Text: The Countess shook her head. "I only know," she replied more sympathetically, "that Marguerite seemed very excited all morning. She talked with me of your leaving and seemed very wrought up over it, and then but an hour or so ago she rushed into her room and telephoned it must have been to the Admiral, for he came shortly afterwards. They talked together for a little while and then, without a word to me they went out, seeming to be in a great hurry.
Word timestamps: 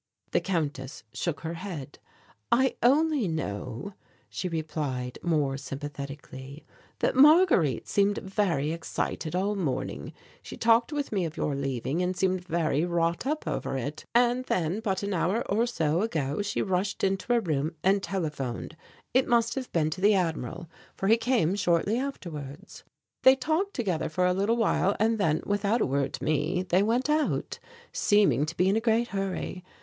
The 0.31 0.41
Countess 0.41 1.03
shook 1.13 1.41
her 1.41 1.53
head. 1.53 1.99
"I 2.51 2.75
only 2.81 3.27
know," 3.27 3.93
she 4.31 4.49
replied 4.49 5.19
more 5.21 5.57
sympathetically, 5.57 6.65
"that 7.01 7.15
Marguerite 7.15 7.87
seemed 7.87 8.17
very 8.17 8.71
excited 8.71 9.35
all 9.35 9.55
morning. 9.55 10.11
She 10.41 10.57
talked 10.57 10.91
with 10.91 11.11
me 11.11 11.23
of 11.25 11.37
your 11.37 11.53
leaving 11.53 12.01
and 12.01 12.17
seemed 12.17 12.43
very 12.43 12.83
wrought 12.83 13.27
up 13.27 13.45
over 13.47 13.77
it, 13.77 14.05
and 14.15 14.43
then 14.45 14.79
but 14.79 15.03
an 15.03 15.13
hour 15.13 15.43
or 15.47 15.67
so 15.67 16.01
ago 16.01 16.41
she 16.41 16.63
rushed 16.63 17.03
into 17.03 17.31
her 17.33 17.39
room 17.39 17.75
and 17.83 18.01
telephoned 18.01 18.75
it 19.13 19.27
must 19.27 19.53
have 19.53 19.71
been 19.71 19.91
to 19.91 20.01
the 20.01 20.15
Admiral, 20.15 20.67
for 20.97 21.09
he 21.09 21.15
came 21.17 21.53
shortly 21.53 21.99
afterwards. 21.99 22.83
They 23.21 23.35
talked 23.35 23.75
together 23.75 24.09
for 24.09 24.25
a 24.25 24.33
little 24.33 24.57
while 24.57 24.95
and 24.99 25.19
then, 25.19 25.43
without 25.45 25.79
a 25.79 25.85
word 25.85 26.13
to 26.13 26.23
me 26.23 26.63
they 26.63 26.81
went 26.81 27.07
out, 27.07 27.59
seeming 27.93 28.47
to 28.47 28.57
be 28.57 28.67
in 28.67 28.75
a 28.75 28.81
great 28.81 29.09
hurry. 29.09 29.63